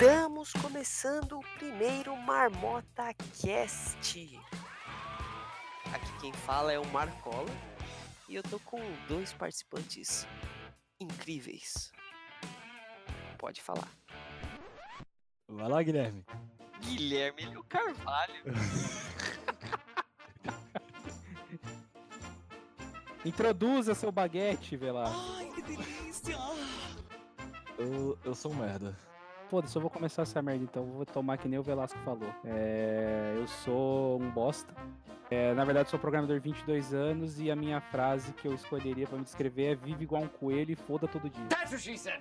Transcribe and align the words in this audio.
Estamos 0.00 0.54
começando 0.54 1.38
o 1.38 1.44
primeiro 1.58 2.16
Marmota 2.16 3.12
Cast. 3.12 4.40
Aqui 5.92 6.18
quem 6.22 6.32
fala 6.32 6.72
é 6.72 6.78
o 6.78 6.86
Marcola 6.86 7.50
e 8.26 8.34
eu 8.34 8.42
tô 8.42 8.58
com 8.60 8.80
dois 9.06 9.34
participantes 9.34 10.26
incríveis. 10.98 11.92
Pode 13.36 13.60
falar. 13.60 13.90
Vai 15.46 15.68
lá, 15.68 15.82
Guilherme. 15.82 16.24
Guilherme 16.80 17.44
Lio 17.44 17.62
Carvalho. 17.64 18.42
Introduza 23.22 23.94
seu 23.94 24.10
baguete, 24.10 24.78
Velasco. 24.78 25.20
Ai, 25.36 25.52
que 25.54 25.60
delícia! 25.60 26.38
Eu, 27.76 28.18
eu 28.24 28.34
sou 28.34 28.50
um 28.50 28.54
merda. 28.54 29.09
Foda-se, 29.50 29.74
eu 29.74 29.82
vou 29.82 29.90
começar 29.90 30.22
essa 30.22 30.40
merda 30.40 30.62
então. 30.62 30.86
Vou 30.86 31.04
tomar 31.04 31.36
que 31.36 31.48
nem 31.48 31.58
o 31.58 31.62
Velasco 31.62 31.98
falou. 32.04 32.32
É, 32.44 33.34
eu 33.36 33.48
sou 33.48 34.22
um 34.22 34.30
bosta. 34.30 34.72
É, 35.28 35.52
na 35.54 35.64
verdade, 35.64 35.90
sou 35.90 35.98
programador 35.98 36.40
22 36.40 36.94
anos 36.94 37.40
e 37.40 37.50
a 37.50 37.56
minha 37.56 37.80
frase 37.80 38.32
que 38.32 38.46
eu 38.46 38.54
escolheria 38.54 39.08
pra 39.08 39.18
me 39.18 39.24
descrever 39.24 39.72
é 39.72 39.74
vive 39.74 40.04
igual 40.04 40.22
um 40.22 40.28
coelho 40.28 40.70
e 40.70 40.76
foda 40.76 41.08
todo 41.08 41.28
dia. 41.28 41.44
That's 41.48 41.72
what 41.72 41.82
she 41.82 41.98
said. 41.98 42.20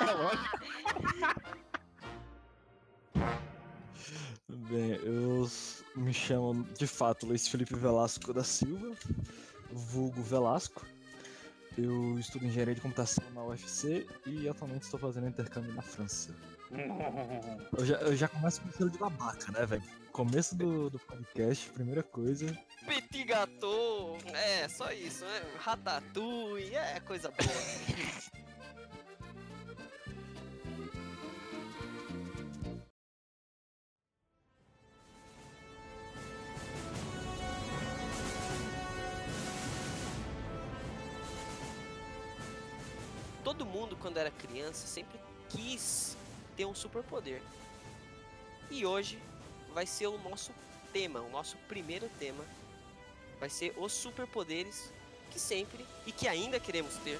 É 0.00 0.12
lógico. 0.12 0.58
Bem, 4.48 4.92
eu 5.02 5.48
me 5.96 6.14
chamo 6.14 6.62
de 6.78 6.86
fato 6.86 7.26
Luiz 7.26 7.48
Felipe 7.48 7.74
Velasco 7.74 8.32
da 8.32 8.44
Silva, 8.44 8.94
vulgo 9.72 10.22
Velasco. 10.22 10.86
Eu 11.82 12.18
estudo 12.18 12.44
engenharia 12.44 12.74
de 12.74 12.80
computação 12.80 13.24
na 13.32 13.42
UFC 13.42 14.06
e 14.26 14.46
atualmente 14.46 14.82
estou 14.82 15.00
fazendo 15.00 15.28
intercâmbio 15.28 15.72
na 15.72 15.80
França. 15.80 16.34
Eu 17.76 17.84
já, 17.84 17.96
eu 17.96 18.16
já 18.16 18.28
começo 18.28 18.60
com 18.60 18.68
o 18.68 18.70
estilo 18.70 18.90
de 18.90 18.98
babaca, 18.98 19.50
né, 19.50 19.66
velho? 19.66 19.82
Começo 20.12 20.54
do, 20.54 20.88
do 20.90 20.98
podcast, 21.00 21.68
primeira 21.70 22.02
coisa. 22.02 22.46
Petit 22.86 23.24
gâteau, 23.24 24.18
é 24.32 24.68
só 24.68 24.92
isso, 24.92 25.24
né? 25.24 25.42
Ratatouille, 25.58 26.76
é 26.76 27.00
coisa 27.00 27.28
boa. 27.30 28.30
Todo 43.50 43.66
mundo, 43.66 43.96
quando 43.96 44.16
era 44.16 44.30
criança, 44.30 44.86
sempre 44.86 45.18
quis 45.48 46.16
ter 46.56 46.64
um 46.66 46.72
superpoder. 46.72 47.42
E 48.70 48.86
hoje 48.86 49.20
vai 49.74 49.84
ser 49.84 50.06
o 50.06 50.16
nosso 50.18 50.52
tema, 50.92 51.20
o 51.20 51.28
nosso 51.30 51.56
primeiro 51.66 52.08
tema. 52.10 52.44
Vai 53.40 53.50
ser 53.50 53.74
os 53.76 53.92
superpoderes 53.92 54.92
que 55.32 55.40
sempre 55.40 55.84
e 56.06 56.12
que 56.12 56.28
ainda 56.28 56.60
queremos 56.60 56.94
ter. 56.98 57.18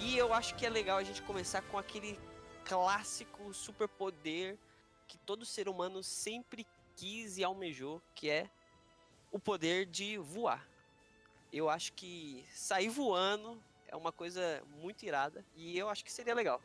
E 0.00 0.18
eu 0.18 0.34
acho 0.34 0.56
que 0.56 0.66
é 0.66 0.68
legal 0.68 0.98
a 0.98 1.04
gente 1.04 1.22
começar 1.22 1.62
com 1.62 1.78
aquele 1.78 2.18
clássico 2.64 3.54
superpoder 3.54 4.58
que 5.06 5.16
todo 5.18 5.46
ser 5.46 5.68
humano 5.68 6.02
sempre 6.02 6.66
quis 6.96 7.38
e 7.38 7.44
almejou, 7.44 8.02
que 8.12 8.28
é 8.28 8.50
o 9.30 9.38
poder 9.38 9.86
de 9.86 10.18
voar. 10.18 10.68
Eu 11.52 11.68
acho 11.70 11.92
que 11.94 12.44
sair 12.52 12.88
voando 12.88 13.58
é 13.86 13.96
uma 13.96 14.12
coisa 14.12 14.62
muito 14.80 15.04
irada 15.04 15.44
e 15.56 15.78
eu 15.78 15.88
acho 15.88 16.04
que 16.04 16.12
seria 16.12 16.34
legal. 16.34 16.60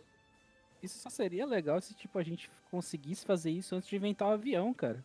Isso 0.81 0.99
só 0.99 1.09
seria 1.09 1.45
legal 1.45 1.79
se 1.81 1.93
tipo 1.93 2.19
a 2.19 2.23
gente 2.23 2.49
conseguisse 2.69 3.25
fazer 3.25 3.51
isso 3.51 3.75
antes 3.75 3.87
de 3.87 3.95
inventar 3.95 4.27
o 4.27 4.31
avião, 4.31 4.73
cara. 4.73 5.03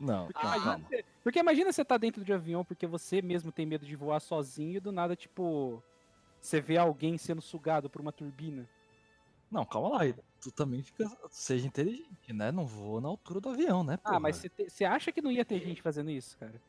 Não, 0.00 0.26
Porque, 0.26 0.40
Ah, 0.44 0.56
imagina, 0.56 0.72
calma. 0.72 0.86
você, 0.88 1.04
porque 1.22 1.38
imagina 1.38 1.72
você 1.72 1.84
tá 1.84 1.96
dentro 1.96 2.24
de 2.24 2.32
um 2.32 2.34
avião 2.34 2.64
porque 2.64 2.86
você 2.86 3.22
mesmo 3.22 3.52
tem 3.52 3.64
medo 3.64 3.86
de 3.86 3.94
voar 3.94 4.20
sozinho 4.20 4.76
e 4.76 4.80
do 4.80 4.90
nada, 4.90 5.14
tipo, 5.14 5.80
você 6.40 6.60
vê 6.60 6.76
alguém 6.76 7.16
sendo 7.16 7.40
sugado 7.40 7.88
por 7.88 8.00
uma 8.00 8.12
turbina. 8.12 8.68
Não, 9.48 9.64
calma 9.64 9.88
lá. 9.90 10.00
Tu 10.40 10.50
também 10.50 10.82
fica. 10.82 11.08
Seja 11.30 11.66
inteligente, 11.66 12.32
né? 12.32 12.50
Não 12.50 12.66
voa 12.66 13.00
na 13.00 13.08
altura 13.08 13.40
do 13.40 13.48
avião, 13.50 13.84
né? 13.84 13.94
Ah, 14.02 14.08
porra? 14.08 14.20
mas 14.20 14.36
você 14.36 14.48
te- 14.48 14.68
você 14.68 14.84
acha 14.84 15.12
que 15.12 15.22
não 15.22 15.30
ia 15.30 15.44
ter 15.44 15.60
gente 15.60 15.80
fazendo 15.80 16.10
isso, 16.10 16.36
cara? 16.36 16.60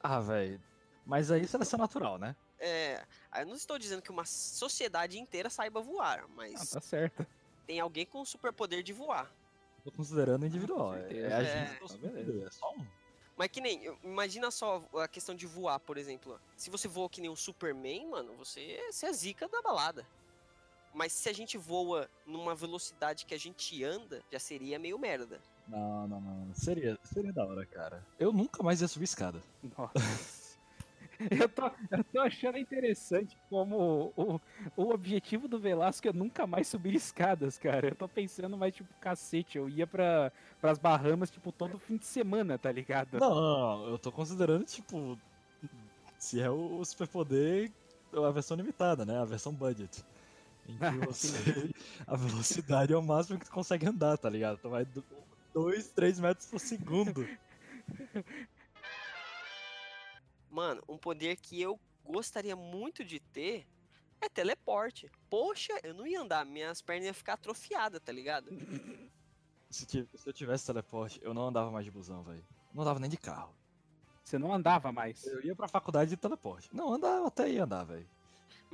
Ah, 0.00 0.20
velho. 0.20 0.60
Mas 1.06 1.30
aí 1.30 1.46
seleção 1.46 1.78
natural, 1.78 2.18
né? 2.18 2.34
É, 2.58 3.04
eu 3.38 3.46
não 3.46 3.54
estou 3.54 3.78
dizendo 3.78 4.00
que 4.02 4.10
uma 4.10 4.24
sociedade 4.24 5.18
inteira 5.18 5.50
saiba 5.50 5.80
voar, 5.80 6.20
Ah, 6.24 6.28
mas 6.34 6.70
tá 6.70 6.80
certo. 6.80 7.26
tem 7.66 7.78
alguém 7.80 8.06
com 8.06 8.20
o 8.22 8.26
superpoder 8.26 8.82
de 8.82 8.92
voar. 8.92 9.30
Tô 9.82 9.90
considerando 9.92 10.46
individual. 10.46 10.94
É, 10.94 11.12
é 11.18 11.34
a 11.34 11.42
É. 11.42 11.66
gente 11.66 11.78
que 11.80 11.88
tá 11.88 11.96
beleza. 12.08 12.46
É 12.46 12.50
só 12.50 12.72
um. 12.72 12.86
Mas 13.36 13.48
que 13.48 13.60
nem, 13.60 13.84
imagina 14.02 14.50
só 14.50 14.82
a 14.94 15.08
questão 15.08 15.34
de 15.34 15.44
voar, 15.46 15.78
por 15.80 15.98
exemplo. 15.98 16.40
Se 16.56 16.70
você 16.70 16.86
voa 16.88 17.10
que 17.10 17.20
nem 17.20 17.28
um 17.28 17.36
Superman, 17.36 18.08
mano, 18.08 18.32
você, 18.36 18.80
você 18.90 19.06
é 19.06 19.12
zica 19.12 19.48
da 19.48 19.60
balada. 19.60 20.06
Mas 20.94 21.12
se 21.12 21.28
a 21.28 21.32
gente 21.32 21.58
voa 21.58 22.08
numa 22.24 22.54
velocidade 22.54 23.26
que 23.26 23.34
a 23.34 23.38
gente 23.38 23.82
anda, 23.82 24.22
já 24.30 24.38
seria 24.38 24.78
meio 24.78 24.96
merda. 24.98 25.42
Não, 25.66 26.06
não, 26.06 26.20
não. 26.20 26.54
Seria, 26.54 26.96
seria 27.02 27.32
da 27.32 27.44
hora, 27.44 27.66
cara. 27.66 28.06
Eu 28.18 28.32
nunca 28.32 28.62
mais 28.62 28.80
ia 28.80 28.86
subir 28.88 29.04
escada. 29.04 29.42
Nossa. 29.76 30.43
Eu 31.30 31.48
tô, 31.48 31.70
eu 31.90 32.04
tô 32.04 32.20
achando 32.20 32.58
interessante 32.58 33.38
como 33.48 34.12
o, 34.16 34.40
o 34.76 34.90
objetivo 34.90 35.48
do 35.48 35.58
Velasco 35.58 36.08
é 36.08 36.12
nunca 36.12 36.46
mais 36.46 36.68
subir 36.68 36.94
escadas, 36.94 37.58
cara. 37.58 37.88
Eu 37.88 37.94
tô 37.94 38.08
pensando 38.08 38.56
mais, 38.56 38.74
tipo, 38.74 38.92
cacete, 39.00 39.58
eu 39.58 39.68
ia 39.68 39.86
pra, 39.86 40.32
pras 40.60 40.78
Bahamas, 40.78 41.30
tipo, 41.30 41.52
todo 41.52 41.78
fim 41.78 41.96
de 41.96 42.06
semana, 42.06 42.58
tá 42.58 42.70
ligado? 42.70 43.18
Não, 43.18 43.34
não, 43.34 43.78
não. 43.78 43.86
Eu 43.90 43.98
tô 43.98 44.10
considerando, 44.10 44.64
tipo. 44.64 45.18
Se 46.18 46.40
é 46.40 46.48
o 46.48 46.82
superpoder, 46.84 47.70
a 48.12 48.30
versão 48.30 48.56
limitada, 48.56 49.04
né? 49.04 49.18
A 49.18 49.24
versão 49.24 49.52
budget. 49.52 50.04
Em 50.68 50.78
que 50.78 51.06
você. 51.06 51.70
a 52.06 52.16
velocidade 52.16 52.92
é 52.92 52.96
o 52.96 53.02
máximo 53.02 53.38
que 53.38 53.46
tu 53.46 53.52
consegue 53.52 53.86
andar, 53.86 54.16
tá 54.16 54.30
ligado? 54.30 54.58
Tu 54.58 54.68
vai 54.68 54.86
2, 55.52 55.88
3 55.88 56.20
metros 56.20 56.46
por 56.46 56.58
segundo. 56.58 57.26
Mano, 60.54 60.80
um 60.88 60.96
poder 60.96 61.34
que 61.34 61.60
eu 61.60 61.80
gostaria 62.04 62.54
muito 62.54 63.04
de 63.04 63.18
ter 63.18 63.66
é 64.20 64.28
teleporte. 64.28 65.10
Poxa, 65.28 65.72
eu 65.82 65.92
não 65.92 66.06
ia 66.06 66.20
andar, 66.20 66.46
minhas 66.46 66.80
pernas 66.80 67.06
iam 67.06 67.14
ficar 67.14 67.32
atrofiadas, 67.32 68.00
tá 68.00 68.12
ligado? 68.12 68.50
Se, 69.68 70.06
eu 70.24 70.32
tivesse 70.32 70.64
teleporte, 70.64 71.20
eu 71.24 71.34
não 71.34 71.48
andava 71.48 71.72
mais 71.72 71.84
de 71.84 71.90
busão, 71.90 72.22
velho. 72.22 72.46
Não 72.72 72.82
andava 72.82 73.00
nem 73.00 73.10
de 73.10 73.16
carro. 73.16 73.52
Você 74.22 74.38
não 74.38 74.54
andava 74.54 74.92
mais. 74.92 75.26
Eu 75.26 75.42
ia 75.42 75.56
pra 75.56 75.66
faculdade 75.66 76.10
de 76.10 76.16
teleporte. 76.16 76.70
Não, 76.72 76.94
andar, 76.94 77.16
eu 77.16 77.26
até 77.26 77.50
ia 77.50 77.64
andar, 77.64 77.82
velho. 77.82 78.08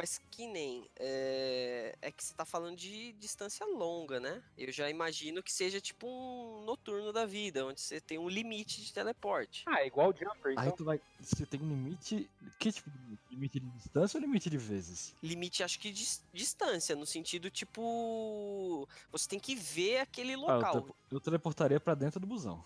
Mas 0.01 0.19
que 0.31 0.47
nem. 0.47 0.89
É... 0.99 1.95
é 2.01 2.11
que 2.11 2.25
você 2.25 2.33
tá 2.33 2.47
falando 2.47 2.75
de 2.75 3.13
distância 3.13 3.67
longa, 3.67 4.19
né? 4.19 4.43
Eu 4.57 4.73
já 4.73 4.89
imagino 4.89 5.43
que 5.43 5.53
seja 5.53 5.79
tipo 5.79 6.07
um 6.07 6.65
noturno 6.65 7.13
da 7.13 7.27
vida, 7.27 7.67
onde 7.67 7.83
você 7.83 8.01
tem 8.01 8.19
um 8.19 8.27
limite 8.27 8.81
de 8.83 8.95
teleporte. 8.95 9.63
Ah, 9.67 9.83
é 9.83 9.87
igual 9.89 10.09
o 10.09 10.13
Jumper, 10.17 10.53
então. 10.53 10.65
Aí 10.65 10.73
tu 10.73 10.85
vai. 10.87 10.99
Você 11.21 11.45
tem 11.45 11.61
um 11.61 11.69
limite. 11.69 12.31
Que 12.59 12.73
tipo 12.73 12.89
de 12.91 12.97
limite? 12.97 13.21
Limite 13.31 13.61
de 13.61 13.71
distância 13.73 14.17
ou 14.17 14.23
limite 14.23 14.49
de 14.49 14.57
vezes? 14.57 15.15
Limite, 15.23 15.63
acho 15.63 15.79
que 15.79 15.93
de 15.93 16.09
distância, 16.33 16.97
no 16.97 17.05
sentido 17.05 17.51
tipo. 17.51 18.89
Você 19.13 19.29
tem 19.29 19.39
que 19.39 19.55
ver 19.55 19.99
aquele 19.99 20.33
Ah, 20.33 20.37
eu, 20.37 20.41
local. 20.41 20.73
telepo- 20.73 20.97
eu 21.11 21.21
teleportaria 21.21 21.79
pra 21.79 21.95
dentro 21.95 22.19
do 22.19 22.27
busão. 22.27 22.65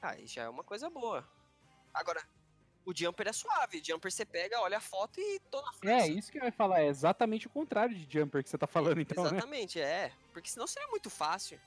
Ah, 0.00 0.16
já 0.24 0.44
é 0.44 0.48
uma 0.48 0.64
coisa 0.64 0.88
boa. 0.88 1.28
Agora, 1.92 2.22
o 2.88 2.94
jumper 2.96 3.28
é 3.28 3.32
suave. 3.32 3.82
Jumper 3.84 4.10
você 4.10 4.24
pega, 4.24 4.60
olha 4.60 4.78
a 4.78 4.80
foto 4.80 5.20
e 5.20 5.40
tô 5.50 5.60
na 5.60 5.72
frente. 5.72 6.02
É, 6.02 6.08
isso 6.08 6.32
que 6.32 6.38
eu 6.38 6.44
ia 6.44 6.52
falar, 6.52 6.80
é 6.80 6.86
exatamente 6.86 7.46
o 7.46 7.50
contrário 7.50 7.94
de 7.94 8.06
Jumper 8.18 8.42
que 8.42 8.48
você 8.48 8.56
tá 8.56 8.66
falando, 8.66 9.00
então, 9.00 9.22
né? 9.24 9.30
Exatamente, 9.30 9.80
é. 9.80 10.12
Porque 10.32 10.48
senão 10.48 10.66
seria 10.66 10.88
muito 10.88 11.10
fácil. 11.10 11.60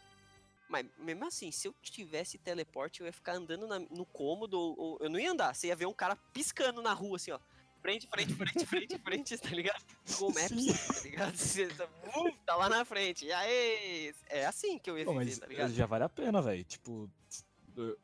Mas 0.68 0.86
mesmo 0.98 1.26
assim, 1.26 1.52
se 1.52 1.68
eu 1.68 1.76
tivesse 1.82 2.38
teleporte, 2.38 3.02
eu 3.02 3.06
ia 3.06 3.12
ficar 3.14 3.34
andando 3.34 3.68
na- 3.68 3.80
no 3.80 4.06
cômodo, 4.06 4.58
ou, 4.58 4.80
ou- 4.80 4.98
eu 5.02 5.10
não 5.10 5.20
ia 5.20 5.32
andar. 5.32 5.54
Você 5.54 5.68
ia 5.68 5.76
ver 5.76 5.86
um 5.86 5.94
cara 5.94 6.16
piscando 6.34 6.82
na 6.82 6.94
rua, 6.94 7.18
assim, 7.18 7.32
ó. 7.32 7.40
Frente, 7.82 8.08
frente, 8.08 8.34
frente, 8.36 8.66
frente, 8.66 8.98
frente, 9.00 9.38
tá 9.38 9.50
ligado? 9.50 9.84
Google 10.12 10.30
Maps, 10.36 10.50
Sim. 10.50 10.74
tá 10.94 11.02
ligado? 11.02 11.36
Você 11.36 11.68
tá, 11.68 11.86
uh, 11.86 12.32
tá 12.46 12.56
lá 12.56 12.70
na 12.70 12.86
frente. 12.86 13.26
E 13.26 13.34
aí? 13.34 14.14
É 14.30 14.46
assim 14.46 14.78
que 14.80 14.90
eu 14.90 14.98
ia 14.98 15.04
Pô, 15.06 15.12
viver, 15.14 15.26
mas 15.26 15.40
tá 15.40 15.48
ligado? 15.48 15.74
já 15.74 15.86
vale 15.86 16.04
a 16.04 16.10
pena, 16.10 16.42
velho. 16.42 16.64
Tipo, 16.64 17.10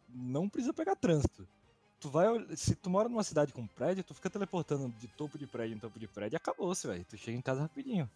não 0.10 0.50
precisa 0.50 0.74
pegar 0.74 0.96
trânsito. 0.96 1.48
Tu 2.08 2.12
vai, 2.12 2.56
se 2.56 2.74
tu 2.74 2.90
mora 2.90 3.10
numa 3.10 3.24
cidade 3.24 3.52
com 3.52 3.68
prédio, 3.68 4.02
tu 4.02 4.14
fica 4.14 4.30
teleportando 4.30 4.88
de 4.98 5.10
topo 5.10 5.38
de 5.38 5.46
prédio 5.46 5.76
em 5.76 5.80
topo 5.80 6.00
de 6.00 6.08
prédio 6.08 6.36
e 6.36 6.38
acabou-se, 6.38 6.88
velho. 6.88 7.04
Tu 7.04 7.18
chega 7.18 7.38
em 7.38 7.42
casa 7.42 7.64
rapidinho. 7.64 8.10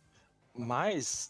Mas, 0.56 1.30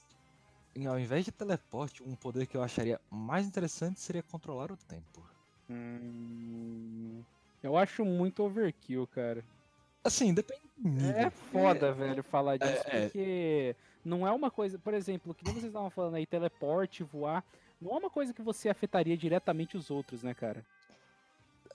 ao 0.88 1.00
invés 1.00 1.25
de 1.25 1.31
teleporte, 1.31 2.04
um 2.04 2.16
poder 2.16 2.46
que 2.46 2.56
eu 2.56 2.62
acharia 2.62 3.02
mais 3.10 3.48
interessante 3.48 4.00
seria 4.00 4.22
controlar 4.22 4.72
o 4.72 4.78
tempo. 4.78 5.28
Hum, 5.68 7.24
eu 7.63 7.75
acho 7.75 8.06
muito 8.06 8.44
overkill, 8.44 9.08
cara. 9.08 9.44
Assim, 10.04 10.31
depende. 10.31 10.62
É 11.18 11.31
foda, 11.31 11.92
velho, 11.92 12.22
falar 12.22 12.58
disso, 12.58 12.84
é. 12.86 13.02
porque 13.02 13.75
não 14.06 14.28
é 14.28 14.31
uma 14.31 14.52
coisa, 14.52 14.78
por 14.78 14.94
exemplo, 14.94 15.34
que 15.34 15.44
nem 15.44 15.56
vocês 15.56 15.66
estavam 15.66 15.90
falando 15.90 16.13
aí, 16.13 16.28
teleporte, 16.28 17.02
voar, 17.02 17.44
não 17.81 17.92
é 17.96 17.98
uma 17.98 18.10
coisa 18.12 18.31
que 18.31 18.42
você 18.44 18.69
afetaria 18.69 19.18
diretamente 19.18 19.75
os 19.75 19.90
outros, 19.90 20.22
né, 20.22 20.36
cara? 20.36 20.63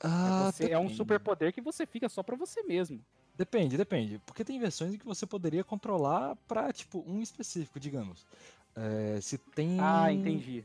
É, 0.03 0.07
Ah, 0.07 0.51
você- 0.53 0.71
é 0.71 0.79
um 0.79 0.89
superpoder 0.89 1.53
que 1.53 1.61
você 1.61 1.87
fica 1.87 2.09
só 2.09 2.23
pra 2.23 2.37
você 2.37 2.63
mesmo. 2.63 3.01
Depende, 3.35 3.77
depende. 3.77 4.19
Porque 4.25 4.45
tem 4.45 4.59
versões 4.59 4.95
em 4.95 4.99
que 4.99 5.05
você 5.05 5.27
poderia 5.27 5.63
controlar 5.63 6.37
pra, 6.49 6.73
tipo, 6.73 7.05
um 7.07 7.21
específico, 7.21 7.79
digamos. 7.79 8.27
É, 8.75 9.21
se 9.21 9.37
tem. 9.39 9.79
Ah, 9.81 10.13
entendi. 10.13 10.65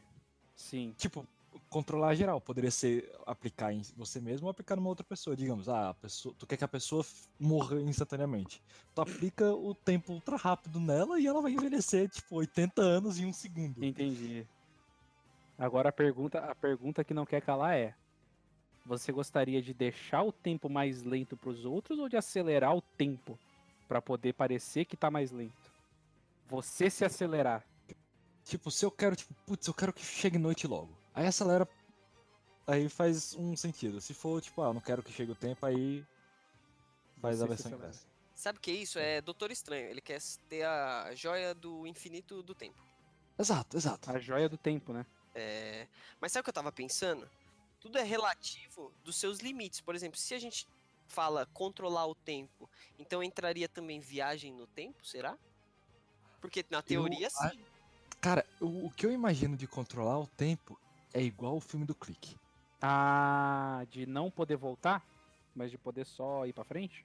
Sim. 0.55 0.93
Tipo, 0.97 1.25
controlar 1.69 2.13
geral. 2.15 2.39
Poderia 2.39 2.71
ser 2.71 3.09
aplicar 3.25 3.73
em 3.73 3.81
você 3.97 4.19
mesmo 4.21 4.47
ou 4.47 4.51
aplicar 4.51 4.75
numa 4.75 4.89
outra 4.89 5.03
pessoa. 5.05 5.35
Digamos, 5.35 5.67
ah, 5.67 5.89
a 5.89 5.93
pessoa, 5.93 6.33
tu 6.37 6.45
quer 6.47 6.55
que 6.57 6.63
a 6.63 6.67
pessoa 6.67 7.05
morra 7.39 7.81
instantaneamente. 7.81 8.61
Tu 8.95 9.01
aplica 9.01 9.51
o 9.53 9.73
tempo 9.73 10.13
ultra 10.13 10.35
rápido 10.37 10.79
nela 10.79 11.19
e 11.19 11.27
ela 11.27 11.41
vai 11.41 11.51
envelhecer, 11.51 12.09
tipo, 12.09 12.35
80 12.35 12.81
anos 12.81 13.19
em 13.19 13.25
um 13.25 13.33
segundo. 13.33 13.83
Entendi. 13.83 14.45
Agora 15.57 15.89
a 15.89 15.91
pergunta, 15.93 16.39
a 16.39 16.55
pergunta 16.55 17.03
que 17.03 17.13
não 17.13 17.25
quer 17.25 17.41
calar 17.41 17.75
é: 17.75 17.93
você 18.85 19.11
gostaria 19.11 19.61
de 19.61 19.73
deixar 19.73 20.23
o 20.23 20.31
tempo 20.31 20.69
mais 20.69 21.03
lento 21.03 21.37
pros 21.37 21.65
outros 21.65 21.99
ou 21.99 22.09
de 22.09 22.17
acelerar 22.17 22.75
o 22.75 22.81
tempo 22.81 23.37
Pra 23.91 24.01
poder 24.01 24.31
parecer 24.31 24.85
que 24.85 24.95
tá 24.95 25.11
mais 25.11 25.31
lento? 25.31 25.69
Você 26.47 26.89
se 26.89 27.03
acelerar. 27.03 27.61
Tipo, 28.45 28.71
se 28.71 28.85
eu 28.85 28.89
quero, 28.89 29.17
tipo, 29.17 29.33
putz, 29.45 29.67
eu 29.67 29.73
quero 29.73 29.91
que 29.91 30.01
chegue 30.01 30.37
noite 30.37 30.65
logo. 30.65 30.97
Aí 31.13 31.27
acelera. 31.27 31.67
Aí 32.65 32.87
faz 32.87 33.35
um 33.35 33.53
sentido. 33.57 33.99
Se 33.99 34.13
for, 34.13 34.41
tipo, 34.41 34.61
ah, 34.61 34.67
eu 34.67 34.73
não 34.73 34.79
quero 34.79 35.03
que 35.03 35.11
chegue 35.11 35.33
o 35.33 35.35
tempo, 35.35 35.65
aí. 35.65 36.05
Faz 37.19 37.39
Você 37.39 37.43
a 37.43 37.47
versão 37.47 37.71
inversa. 37.73 38.07
Sabe 38.33 38.59
o 38.59 38.61
que 38.61 38.71
é 38.71 38.75
isso? 38.75 38.97
É 38.97 39.19
Doutor 39.19 39.51
Estranho. 39.51 39.89
Ele 39.89 39.99
quer 39.99 40.21
ter 40.47 40.63
a 40.63 41.13
joia 41.13 41.53
do 41.53 41.85
infinito 41.85 42.41
do 42.41 42.55
tempo. 42.55 42.81
Exato, 43.37 43.75
exato. 43.75 44.09
A 44.09 44.19
joia 44.19 44.47
do 44.47 44.57
tempo, 44.57 44.93
né? 44.93 45.05
É, 45.35 45.85
Mas 46.21 46.31
sabe 46.31 46.39
o 46.39 46.43
que 46.45 46.49
eu 46.49 46.53
tava 46.53 46.71
pensando? 46.71 47.29
Tudo 47.81 47.97
é 47.97 48.03
relativo 48.03 48.93
dos 49.03 49.17
seus 49.17 49.39
limites. 49.39 49.81
Por 49.81 49.95
exemplo, 49.95 50.17
se 50.17 50.33
a 50.35 50.39
gente 50.39 50.67
fala 51.07 51.45
controlar 51.47 52.05
o 52.05 52.15
tempo, 52.15 52.69
então 52.97 53.21
entraria 53.21 53.67
também 53.67 53.99
viagem 53.99 54.53
no 54.53 54.67
tempo, 54.67 55.05
será? 55.05 55.37
Porque 56.39 56.63
na 56.69 56.81
teoria 56.81 57.27
a- 57.27 57.49
sim. 57.49 57.59
Cara, 58.21 58.45
o, 58.61 58.85
o 58.85 58.91
que 58.91 59.05
eu 59.05 59.11
imagino 59.11 59.57
de 59.57 59.67
controlar 59.67 60.19
o 60.19 60.27
tempo 60.27 60.79
é 61.11 61.21
igual 61.21 61.57
o 61.57 61.59
filme 61.59 61.85
do 61.85 61.95
clique. 61.95 62.37
Ah, 62.79 63.83
de 63.89 64.05
não 64.05 64.29
poder 64.29 64.55
voltar, 64.57 65.03
mas 65.55 65.71
de 65.71 65.77
poder 65.77 66.05
só 66.05 66.45
ir 66.45 66.53
pra 66.53 66.63
frente? 66.63 67.03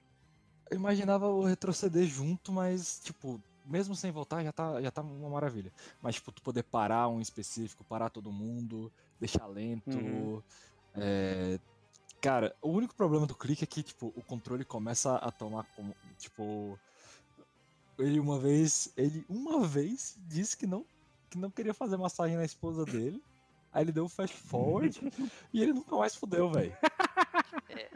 Eu 0.69 0.77
imaginava 0.77 1.27
o 1.27 1.43
retroceder 1.43 2.05
junto, 2.05 2.51
mas, 2.51 2.99
tipo, 3.03 3.41
mesmo 3.67 3.95
sem 3.95 4.11
voltar 4.11 4.43
já 4.43 4.51
tá, 4.51 4.81
já 4.81 4.91
tá 4.91 5.01
uma 5.01 5.29
maravilha. 5.29 5.71
Mas, 6.01 6.15
tipo, 6.15 6.31
tu 6.31 6.41
poder 6.41 6.63
parar 6.63 7.07
um 7.07 7.21
específico, 7.21 7.83
parar 7.83 8.09
todo 8.09 8.31
mundo, 8.31 8.91
deixar 9.19 9.45
lento. 9.47 9.97
Uhum. 9.97 10.41
é, 10.95 11.59
Cara, 12.19 12.55
o 12.61 12.69
único 12.69 12.95
problema 12.95 13.27
do 13.27 13.35
clique 13.35 13.63
é 13.63 13.67
que, 13.67 13.83
tipo, 13.83 14.11
o 14.15 14.23
controle 14.23 14.65
começa 14.65 15.15
a 15.15 15.31
tomar 15.31 15.65
como. 15.75 15.95
Tipo. 16.17 16.79
Ele 17.99 18.19
uma 18.19 18.39
vez. 18.39 18.91
Ele 18.97 19.23
uma 19.29 19.65
vez 19.65 20.17
disse 20.27 20.57
que 20.57 20.65
não, 20.65 20.85
que 21.29 21.37
não 21.37 21.51
queria 21.51 21.73
fazer 21.73 21.97
massagem 21.97 22.35
na 22.35 22.45
esposa 22.45 22.85
dele. 22.85 23.21
Aí 23.71 23.83
ele 23.83 23.91
deu 23.91 24.05
o 24.05 24.09
fast 24.09 24.35
forward 24.35 24.99
e 25.53 25.61
ele 25.61 25.73
nunca 25.73 25.95
mais 25.95 26.15
fudeu, 26.15 26.49
velho. 26.51 26.75
É. 27.69 27.89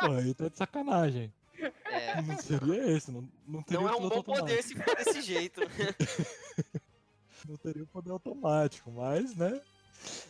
Pô, 0.00 0.12
aí 0.12 0.34
tá 0.34 0.48
de 0.48 0.56
sacanagem. 0.56 1.32
É, 1.96 2.20
Não 2.22 2.36
seria 2.38 2.90
esse, 2.96 3.10
não, 3.10 3.28
não 3.46 3.62
teria 3.62 3.86
não 3.86 3.88
é 3.88 3.96
um 3.96 4.08
bom 4.08 4.22
poder 4.22 4.58
automático. 4.58 4.62
se 4.62 4.74
for 4.76 4.96
desse 4.96 5.22
jeito. 5.22 5.60
Não 7.48 7.56
teria 7.56 7.84
o 7.84 7.86
poder 7.86 8.10
automático, 8.10 8.90
mas, 8.90 9.34
né? 9.36 9.60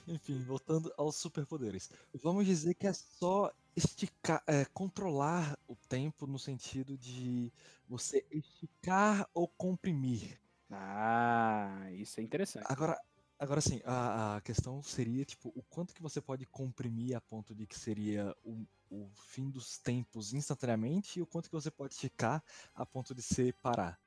Enfim, 0.06 0.42
voltando 0.42 0.92
aos 0.96 1.16
superpoderes. 1.16 1.90
Vamos 2.22 2.46
dizer 2.46 2.74
que 2.74 2.86
é 2.86 2.92
só 2.92 3.52
esticar, 3.74 4.42
é, 4.46 4.64
controlar 4.66 5.58
o 5.66 5.74
tempo 5.88 6.26
no 6.26 6.38
sentido 6.38 6.96
de 6.96 7.52
você 7.88 8.24
esticar 8.30 9.28
ou 9.32 9.48
comprimir. 9.48 10.38
Ah, 10.70 11.86
isso 11.92 12.20
é 12.20 12.22
interessante. 12.22 12.66
Agora, 12.68 13.00
agora 13.38 13.60
sim, 13.60 13.80
a, 13.84 14.36
a 14.36 14.40
questão 14.40 14.82
seria, 14.82 15.24
tipo, 15.24 15.52
o 15.54 15.62
quanto 15.62 15.94
que 15.94 16.02
você 16.02 16.20
pode 16.20 16.46
comprimir 16.46 17.16
a 17.16 17.20
ponto 17.20 17.54
de 17.54 17.66
que 17.66 17.78
seria 17.78 18.34
o, 18.44 18.66
o 18.90 19.10
fim 19.14 19.50
dos 19.50 19.78
tempos 19.78 20.32
instantaneamente 20.32 21.18
e 21.18 21.22
o 21.22 21.26
quanto 21.26 21.48
que 21.48 21.54
você 21.54 21.70
pode 21.70 21.94
esticar 21.94 22.42
a 22.74 22.86
ponto 22.86 23.14
de 23.14 23.22
ser 23.22 23.54
parar. 23.54 23.98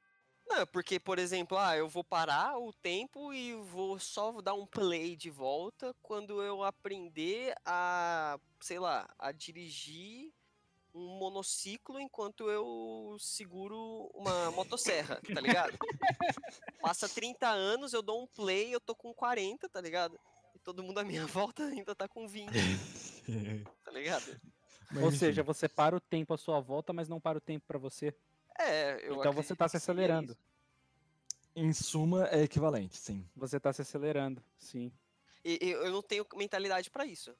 Não, 0.48 0.66
porque, 0.66 1.00
por 1.00 1.20
exemplo, 1.20 1.58
ah, 1.60 1.78
eu 1.78 1.88
vou 1.88 2.04
parar 2.04 2.58
o 2.58 2.74
tempo 2.74 3.32
e 3.32 3.54
vou 3.54 4.00
só 4.00 4.42
dar 4.42 4.56
um 4.56 4.66
play 4.66 5.16
de 5.16 5.30
volta 5.30 5.96
quando 6.02 6.42
eu 6.42 6.64
aprender 6.64 7.54
a, 7.64 8.40
sei 8.60 8.80
lá, 8.80 9.08
a 9.20 9.32
dirigir 9.32 10.34
um 10.94 11.18
monociclo 11.20 12.00
enquanto 12.00 12.50
eu 12.50 13.16
seguro 13.20 14.10
uma 14.14 14.52
motosserra, 14.52 15.22
tá 15.34 15.40
ligado? 15.40 15.78
Passa 16.82 17.08
30 17.08 17.48
anos, 17.48 17.94
eu 17.94 18.02
dou 18.02 18.24
um 18.24 18.28
play, 18.28 18.74
eu 18.74 18.80
tô 18.80 18.96
com 18.96 19.14
40, 19.14 19.70
tá 19.70 19.80
ligado? 19.82 20.20
E 20.56 20.60
todo 20.60 20.84
mundo 20.84 21.00
à 21.00 21.04
minha 21.04 21.26
volta 21.28 21.64
ainda 21.66 21.94
tá 21.96 22.08
com 22.08 22.28
20, 22.28 22.50
tá 23.84 23.92
ligado? 23.92 24.40
Mas, 24.92 25.04
Ou 25.04 25.12
seja, 25.12 25.44
você 25.44 25.70
para 25.70 25.96
o 25.96 26.00
tempo 26.00 26.34
à 26.34 26.38
sua 26.38 26.60
volta, 26.60 26.92
mas 26.92 27.08
não 27.08 27.20
para 27.20 27.38
o 27.38 27.42
tempo 27.42 27.66
pra 27.68 27.78
você. 27.78 28.14
É, 28.58 29.08
eu 29.08 29.16
então 29.18 29.32
você 29.32 29.56
tá 29.56 29.68
se 29.68 29.78
acelerando. 29.78 30.36
Em 31.56 31.72
suma, 31.74 32.28
é 32.28 32.44
equivalente, 32.44 32.98
sim. 32.98 33.28
Você 33.36 33.60
tá 33.60 33.72
se 33.72 33.82
acelerando, 33.82 34.44
sim. 34.58 34.92
E 35.44 35.60
e 35.62 35.72
eu 35.72 35.92
não 35.92 36.02
tenho 36.02 36.26
mentalidade 36.36 36.90
pra 36.90 37.06
isso. 37.06 37.36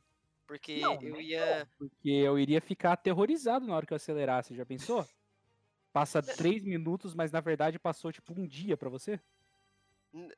Porque 0.50 0.82
Não, 0.82 1.00
eu 1.04 1.22
ia. 1.22 1.70
Porque 1.78 2.10
eu 2.10 2.40
iria 2.40 2.60
ficar 2.60 2.94
aterrorizado 2.94 3.68
na 3.68 3.76
hora 3.76 3.86
que 3.86 3.94
eu 3.94 3.98
acelerasse, 3.98 4.56
já 4.56 4.66
pensou? 4.66 5.06
Passa 5.94 6.24
três 6.24 6.64
minutos, 6.64 7.14
mas 7.14 7.32
na 7.32 7.40
verdade 7.40 7.78
passou 7.78 8.12
tipo 8.12 8.34
um 8.34 8.48
dia 8.48 8.76
pra 8.76 8.90
você? 8.90 9.20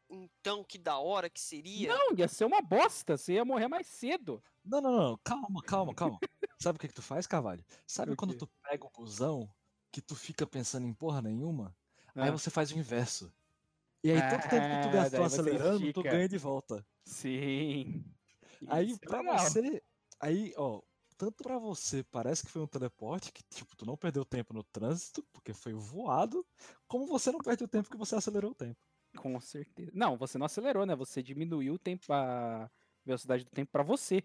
Então, 0.09 0.65
que 0.65 0.77
da 0.77 0.97
hora 0.97 1.29
que 1.29 1.39
seria. 1.39 1.87
Não, 1.87 2.17
ia 2.17 2.27
ser 2.27 2.43
uma 2.43 2.61
bosta, 2.61 3.15
você 3.15 3.35
ia 3.35 3.45
morrer 3.45 3.69
mais 3.69 3.87
cedo. 3.87 4.43
Não, 4.65 4.81
não, 4.81 4.91
não, 4.91 5.17
calma, 5.23 5.61
calma, 5.63 5.95
calma. 5.95 6.19
Sabe 6.59 6.75
o 6.75 6.79
que, 6.79 6.89
que 6.89 6.93
tu 6.93 7.01
faz, 7.01 7.25
Carvalho? 7.25 7.63
Sabe 7.87 8.13
quando 8.17 8.37
tu 8.37 8.49
pega 8.61 8.85
o 8.85 8.89
busão, 8.89 9.49
que 9.93 10.01
tu 10.01 10.13
fica 10.13 10.45
pensando 10.45 10.85
em 10.85 10.93
porra 10.93 11.21
nenhuma? 11.21 11.73
Aí 12.15 12.27
Ah, 12.27 12.31
você 12.33 12.49
faz 12.49 12.69
o 12.71 12.77
inverso. 12.77 13.33
E 14.03 14.11
aí 14.11 14.19
todo 14.29 14.41
tempo 14.49 14.67
que 14.67 14.81
tu 14.81 14.89
Ah, 14.89 14.91
gastou 14.91 15.23
você 15.23 15.39
acelerando, 15.39 15.93
tu 15.93 16.03
ganha 16.03 16.27
de 16.27 16.37
volta. 16.37 16.85
Sim. 17.05 18.03
Aí 18.67 18.87
Isso 18.87 18.99
é 19.03 19.07
pra 19.07 19.19
legal. 19.19 19.37
você, 19.39 19.83
aí, 20.21 20.53
ó, 20.57 20.81
tanto 21.17 21.43
pra 21.43 21.57
você 21.59 22.03
parece 22.03 22.43
que 22.45 22.51
foi 22.51 22.61
um 22.61 22.67
teleporte, 22.67 23.31
que 23.31 23.43
tipo, 23.43 23.75
tu 23.75 23.85
não 23.85 23.97
perdeu 23.97 24.25
tempo 24.25 24.53
no 24.53 24.63
trânsito, 24.63 25.23
porque 25.33 25.53
foi 25.53 25.73
voado, 25.73 26.45
como 26.87 27.05
você 27.07 27.31
não 27.31 27.39
perde 27.39 27.63
o 27.63 27.67
tempo 27.67 27.89
que 27.89 27.97
você 27.97 28.15
acelerou 28.15 28.51
o 28.51 28.55
tempo. 28.55 28.79
Com 29.17 29.39
certeza. 29.41 29.91
Não, 29.93 30.17
você 30.17 30.37
não 30.37 30.45
acelerou, 30.45 30.85
né? 30.85 30.95
Você 30.95 31.21
diminuiu 31.21 31.73
o 31.73 31.79
tempo, 31.79 32.11
a 32.13 32.69
velocidade 33.05 33.43
do 33.43 33.51
tempo 33.51 33.71
pra 33.71 33.83
você. 33.83 34.23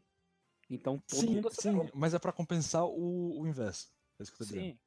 Então 0.71 0.99
todo 1.11 1.31
sim, 1.31 1.33
mundo 1.33 1.51
sim, 1.51 1.91
mas 1.95 2.15
é 2.15 2.19
pra 2.19 2.33
compensar 2.33 2.85
o, 2.85 3.41
o 3.41 3.47
inverso. 3.47 3.89
É 4.19 4.23
isso 4.23 4.33
que 4.33 4.37
eu 4.37 4.39
tô 4.39 4.45
dizendo. 4.53 4.63
Sim. 4.63 4.79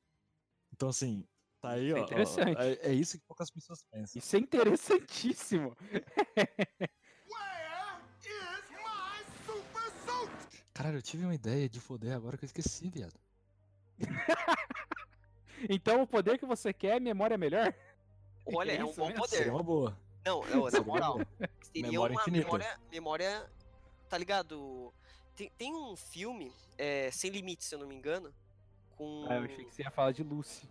Então 0.73 0.89
assim, 0.89 1.27
tá 1.61 1.71
aí, 1.73 1.89
Isso 1.89 1.97
é 1.97 1.99
ó. 1.99 2.03
ó, 2.05 2.05
interessante. 2.05 2.57
É, 2.57 2.89
é 2.91 2.93
isso 2.93 3.17
que 3.19 3.25
poucas 3.25 3.51
pessoas 3.51 3.83
pensam. 3.91 4.19
Isso 4.19 4.35
é 4.35 4.39
interessantíssimo. 4.39 5.75
Caralho, 10.79 10.99
eu 10.99 11.01
tive 11.01 11.25
uma 11.25 11.35
ideia 11.35 11.67
de 11.67 11.77
poder 11.81 12.13
agora 12.13 12.37
que 12.37 12.45
eu 12.45 12.47
esqueci, 12.47 12.89
viado. 12.89 13.19
Então 15.69 16.01
o 16.01 16.07
poder 16.07 16.39
que 16.39 16.45
você 16.45 16.71
quer 16.71 16.95
é 16.95 16.99
memória 17.01 17.37
melhor? 17.37 17.73
Olha, 18.47 18.71
é 18.71 18.81
um 18.81 18.87
isso 18.91 18.97
bom 18.97 19.07
mesmo? 19.07 19.21
poder. 19.21 19.35
Seria 19.35 19.51
uma 19.51 19.61
boa. 19.61 19.99
Não, 20.25 20.41
não, 20.45 20.69
na 20.69 20.79
moral. 20.81 21.19
Seria 21.63 21.91
Memória 21.91 22.15
uma 22.15 22.21
infinita. 22.21 22.45
memória. 22.45 22.79
Memória. 22.89 23.51
Tá 24.07 24.17
ligado? 24.17 24.93
Tem, 25.35 25.51
tem 25.57 25.75
um 25.75 25.97
filme, 25.97 26.53
é, 26.77 27.11
Sem 27.11 27.29
Limites, 27.29 27.67
se 27.67 27.75
eu 27.75 27.79
não 27.79 27.87
me 27.87 27.93
engano. 27.95 28.33
Com. 28.95 29.25
Ah, 29.29 29.35
eu 29.35 29.43
achei 29.43 29.65
que 29.65 29.75
você 29.75 29.83
ia 29.83 29.91
falar 29.91 30.13
de 30.13 30.23
Lucy. 30.23 30.65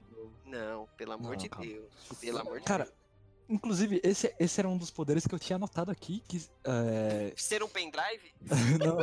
Não, 0.46 0.86
pelo 0.96 1.12
amor 1.12 1.32
Não, 1.32 1.36
de 1.36 1.50
calma. 1.50 1.66
Deus. 1.66 1.92
Pelo 2.18 2.38
amor 2.38 2.60
de 2.60 2.64
Cara, 2.64 2.84
Deus. 2.84 2.96
inclusive, 3.46 4.00
esse, 4.02 4.34
esse 4.38 4.58
era 4.58 4.68
um 4.70 4.78
dos 4.78 4.90
poderes 4.90 5.26
que 5.26 5.34
eu 5.34 5.38
tinha 5.38 5.56
anotado 5.56 5.90
aqui, 5.90 6.20
que. 6.26 6.42
É... 6.64 7.34
Ser 7.36 7.62
um 7.62 7.68
pendrive? 7.68 8.32
não, 8.80 8.96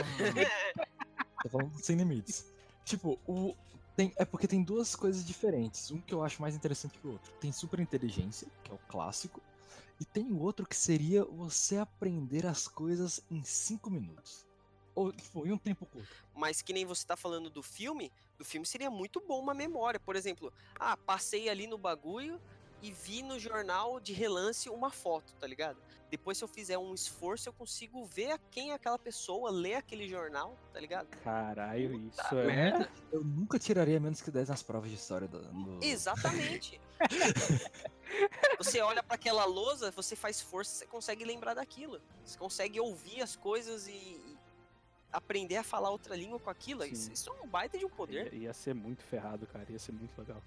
tô 1.45 1.49
falando 1.49 1.71
do 1.71 1.83
sem 1.83 1.95
limites. 1.95 2.45
Tipo, 2.83 3.19
o. 3.27 3.55
Tem, 3.95 4.11
é 4.17 4.25
porque 4.25 4.47
tem 4.47 4.61
duas 4.61 4.95
coisas 4.95 5.25
diferentes. 5.25 5.89
Um 5.91 6.01
que 6.01 6.13
eu 6.13 6.21
acho 6.23 6.41
mais 6.41 6.55
interessante 6.55 6.97
que 6.99 7.07
o 7.07 7.11
outro. 7.11 7.31
Tem 7.39 7.51
super 7.51 7.79
inteligência, 7.79 8.47
que 8.63 8.71
é 8.71 8.73
o 8.73 8.79
clássico. 8.89 9.41
E 9.99 10.03
tem 10.03 10.25
o 10.33 10.39
outro 10.39 10.67
que 10.67 10.75
seria 10.75 11.23
você 11.23 11.77
aprender 11.77 12.45
as 12.45 12.67
coisas 12.67 13.21
em 13.31 13.41
5 13.41 13.89
minutos. 13.89 14.45
Ou, 14.93 15.13
tipo, 15.13 15.47
em 15.47 15.51
um 15.51 15.57
tempo 15.57 15.85
curto. 15.85 16.09
Mas 16.35 16.61
que 16.61 16.73
nem 16.73 16.85
você 16.85 17.05
tá 17.05 17.15
falando 17.15 17.49
do 17.49 17.63
filme, 17.63 18.11
do 18.37 18.43
filme 18.43 18.65
seria 18.65 18.89
muito 18.89 19.21
bom 19.25 19.39
uma 19.39 19.53
memória. 19.53 19.99
Por 19.99 20.17
exemplo, 20.17 20.51
ah, 20.77 20.97
passei 20.97 21.47
ali 21.47 21.65
no 21.65 21.77
bagulho 21.77 22.41
e 22.81 22.91
vi 22.91 23.23
no 23.23 23.39
jornal 23.39 23.99
de 23.99 24.13
relance 24.13 24.69
uma 24.69 24.91
foto, 24.91 25.33
tá 25.39 25.47
ligado? 25.47 25.77
Depois, 26.09 26.37
se 26.37 26.43
eu 26.43 26.47
fizer 26.47 26.77
um 26.77 26.93
esforço, 26.93 27.49
eu 27.49 27.53
consigo 27.53 28.05
ver 28.05 28.31
a 28.31 28.37
quem 28.37 28.71
é 28.71 28.73
aquela 28.75 28.97
pessoa, 28.99 29.49
ler 29.49 29.75
aquele 29.75 30.07
jornal, 30.07 30.55
tá 30.71 30.79
ligado? 30.79 31.07
Caralho, 31.23 31.99
Puta 31.99 32.21
isso 32.23 32.35
é. 32.37 32.45
merda. 32.45 32.91
Eu 33.11 33.23
nunca 33.23 33.57
tiraria 33.57 33.99
menos 33.99 34.21
que 34.21 34.29
10 34.29 34.49
nas 34.49 34.61
provas 34.63 34.89
de 34.89 34.95
história 34.95 35.27
do. 35.27 35.41
do- 35.41 35.83
Exatamente. 35.83 36.79
você 38.57 38.79
olha 38.81 39.01
pra 39.03 39.15
aquela 39.15 39.45
lousa, 39.45 39.91
você 39.91 40.15
faz 40.15 40.39
força, 40.41 40.75
você 40.75 40.85
consegue 40.85 41.25
lembrar 41.25 41.55
daquilo. 41.55 41.99
Você 42.23 42.37
consegue 42.37 42.79
ouvir 42.79 43.21
as 43.21 43.35
coisas 43.35 43.87
e, 43.87 44.21
aprender 45.11 45.57
a 45.57 45.63
falar 45.63 45.89
outra 45.89 46.15
língua 46.15 46.39
com 46.39 46.49
aquilo. 46.49 46.83
Sim. 46.83 46.91
Isso, 46.91 47.11
isso 47.11 47.29
é 47.29 47.41
um 47.43 47.47
baita 47.47 47.77
de 47.77 47.85
um 47.85 47.89
poder. 47.89 48.31
Ia, 48.33 48.39
ia 48.43 48.53
ser 48.53 48.75
muito 48.75 49.03
ferrado, 49.03 49.47
cara. 49.47 49.65
Ia 49.69 49.79
ser 49.79 49.91
muito 49.91 50.17
legal. 50.17 50.41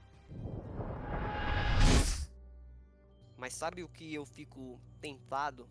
Mas 3.39 3.55
sabe 3.55 3.83
o 3.85 3.89
que 3.89 4.13
eu 4.13 4.27
fico 4.27 4.79
tentado? 5.01 5.67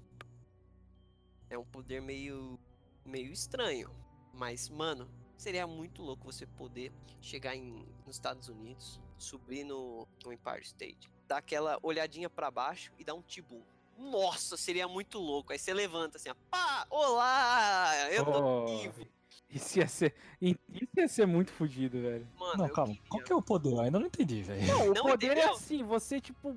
É 1.50 1.58
um 1.58 1.66
poder 1.66 2.02
meio 2.02 2.58
meio 3.06 3.32
estranho. 3.32 3.90
Mas, 4.34 4.70
mano, 4.70 5.10
seria 5.38 5.68
muito 5.68 6.02
louco 6.02 6.26
você 6.32 6.46
poder 6.46 6.92
chegar 7.22 7.56
em, 7.56 7.86
nos 8.06 8.16
Estados 8.16 8.48
Unidos, 8.50 9.00
subir 9.18 9.64
no, 9.64 10.08
no 10.24 10.32
Empire 10.34 10.62
State, 10.64 11.10
dar 11.28 11.38
aquela 11.38 11.78
olhadinha 11.84 12.30
pra 12.30 12.50
baixo 12.52 12.92
e 12.98 13.04
dar 13.04 13.14
um 13.16 13.22
tibum. 13.22 13.62
Nossa, 13.98 14.56
seria 14.58 14.88
muito 14.88 15.18
louco. 15.18 15.52
Aí 15.52 15.60
você 15.60 15.74
levanta 15.74 16.18
assim, 16.18 16.30
ó, 16.30 16.36
pá, 16.52 16.86
olá, 16.90 17.92
eu 18.12 18.24
tô 18.26 18.32
Oh, 18.64 18.66
vivo. 18.82 19.06
Isso 19.50 19.80
ia 19.80 19.88
ser. 19.88 20.14
Isso 20.42 20.60
ia 20.98 21.08
ser 21.08 21.26
muito 21.26 21.52
fodido, 21.52 22.00
velho. 22.02 22.28
Mano, 22.38 22.64
Não, 22.64 22.70
calma. 22.70 22.94
queria. 22.94 23.10
Qual 23.10 23.24
que 23.24 23.32
é 23.32 23.36
o 23.36 23.42
poder? 23.42 23.72
Eu 23.72 23.80
ainda 23.80 23.98
não 24.00 24.06
entendi, 24.08 24.44
velho. 24.44 24.68
Não, 24.68 24.92
o 24.92 24.94
Não 24.94 25.04
poder 25.04 25.30
é 25.30 25.32
entendeu? 25.32 25.54
assim, 25.54 25.84
você, 25.84 26.20
tipo. 26.22 26.56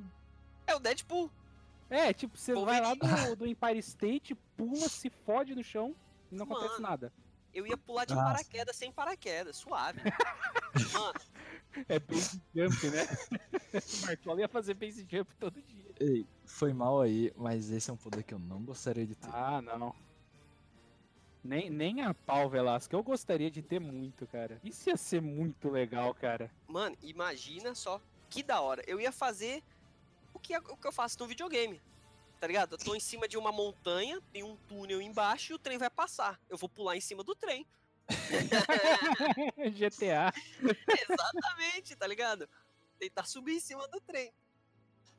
É 0.71 0.77
o 0.77 0.79
Deadpool. 0.79 1.29
É, 1.89 2.13
tipo, 2.13 2.39
você 2.39 2.55
vai 2.55 2.81
lá 2.81 2.95
do, 2.95 3.35
do 3.37 3.47
Empire 3.47 3.79
State, 3.79 4.37
pula, 4.57 4.89
se 4.89 5.11
fode 5.11 5.53
no 5.57 5.65
chão 5.65 5.97
e 6.31 6.37
não 6.37 6.45
acontece 6.45 6.75
Mano. 6.75 6.83
nada. 6.83 7.13
Eu 7.53 7.67
ia 7.67 7.77
pular 7.77 8.05
de 8.05 8.15
Nossa. 8.15 8.29
paraquedas 8.29 8.77
sem 8.77 8.93
paraquedas, 8.93 9.57
suave. 9.57 10.01
Mano, 10.95 11.21
É 11.89 11.99
base 11.99 12.41
jump, 12.55 12.87
né? 12.91 13.03
o 13.75 14.07
Marcola 14.07 14.41
ia 14.41 14.49
fazer 14.49 14.75
base 14.75 15.05
jump 15.11 15.35
todo 15.35 15.61
dia. 15.61 15.91
Ei, 15.99 16.25
foi 16.45 16.73
mal 16.73 17.01
aí, 17.01 17.33
mas 17.37 17.73
esse 17.73 17.91
é 17.91 17.93
um 17.93 17.97
poder 17.97 18.23
que 18.23 18.33
eu 18.33 18.39
não 18.39 18.63
gostaria 18.63 19.05
de 19.05 19.17
ter. 19.17 19.29
Ah, 19.33 19.61
não. 19.61 19.93
Nem, 21.43 21.69
nem 21.69 22.03
a 22.03 22.15
pau, 22.15 22.49
Velasco. 22.49 22.95
Eu 22.95 23.03
gostaria 23.03 23.51
de 23.51 23.63
ter 23.63 23.81
muito, 23.81 24.25
cara. 24.29 24.61
Isso 24.63 24.89
ia 24.89 24.97
ser 24.97 25.21
muito 25.21 25.69
legal, 25.69 26.15
cara. 26.15 26.49
Mano, 26.69 26.97
imagina 27.03 27.75
só 27.75 28.01
que 28.29 28.45
da 28.45 28.61
hora. 28.61 28.85
Eu 28.87 29.01
ia 29.01 29.11
fazer 29.11 29.65
o 30.41 30.43
que, 30.43 30.57
o 30.73 30.77
que 30.77 30.87
eu 30.89 30.93
faço 30.93 31.19
no 31.21 31.27
videogame. 31.27 31.81
Tá 32.41 32.47
ligado? 32.47 32.73
Eu 32.75 32.79
tô 32.79 32.95
em 32.95 33.01
cima 33.01 33.29
de 33.29 33.37
uma 33.37 33.53
montanha, 33.53 34.21
tem 34.33 34.43
um 34.43 34.57
túnel 34.57 35.01
embaixo 35.03 35.53
e 35.53 35.55
o 35.55 35.59
trem 35.59 35.77
vai 35.77 35.91
passar. 35.91 36.41
Eu 36.49 36.57
vou 36.57 36.69
pular 36.69 36.97
em 36.97 37.01
cima 37.01 37.23
do 37.23 37.35
trem. 37.35 37.67
GTA. 39.75 40.33
Exatamente, 41.09 41.95
tá 41.97 42.07
ligado? 42.07 42.49
Tentar 42.99 43.25
subir 43.27 43.57
em 43.57 43.61
cima 43.61 43.87
do 43.89 44.01
trem. 44.01 44.33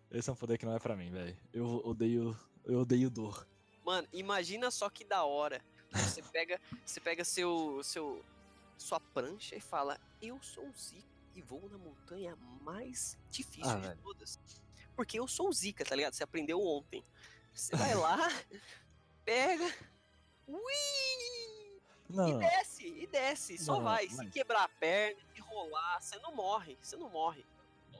Esse 0.10 0.30
é 0.30 0.34
um 0.34 0.36
poder 0.36 0.58
que 0.58 0.66
não 0.66 0.76
é 0.76 0.80
pra 0.80 0.96
mim, 0.96 1.12
velho. 1.12 1.38
Eu 1.54 1.82
odeio. 1.86 2.38
Eu 2.66 2.80
odeio 2.80 3.10
dor. 3.10 3.48
Mano, 3.86 4.08
imagina 4.12 4.70
só 4.72 4.90
que 4.90 5.04
da 5.06 5.24
hora. 5.24 5.62
Você 5.92 6.22
pega, 6.22 6.60
você 6.86 7.00
pega 7.00 7.24
seu, 7.24 7.82
seu, 7.84 8.24
sua 8.78 9.00
prancha 9.00 9.56
e 9.56 9.62
fala: 9.62 10.00
Eu 10.22 10.42
sou 10.42 10.68
o 10.68 10.74
Zika 10.74 11.08
e 11.36 11.42
vou 11.42 11.70
na 11.70 11.78
montanha 11.78 12.36
mais 12.62 13.18
difícil 13.30 13.70
Ah, 13.72 13.76
de 13.76 13.88
velho. 13.88 14.00
todas. 14.02 14.40
Porque 14.96 15.20
eu 15.20 15.28
sou 15.28 15.50
o 15.50 15.54
Zika, 15.54 15.84
tá 15.86 15.96
ligado? 15.96 16.14
Você 16.14 16.24
aprendeu 16.24 16.62
ontem. 16.62 17.04
Você 17.54 17.76
vai 17.76 17.94
lá, 17.96 18.18
pega, 19.26 19.66
ui, 20.48 20.62
e 22.10 22.14
Não, 22.14 22.40
desce, 22.40 22.88
e 22.88 23.08
desce, 23.08 23.58
só 23.58 23.76
Não, 23.76 23.84
vai. 23.84 24.08
Se 24.10 24.16
mas- 24.18 24.32
quebrar 24.32 24.64
a 24.64 24.70
perna, 24.70 25.20
se 25.34 25.42
rolar, 25.42 26.00
você 26.02 26.18
não 26.20 26.34
morre, 26.36 26.78
você 26.82 26.96
não 26.96 27.10
morre. 27.10 27.46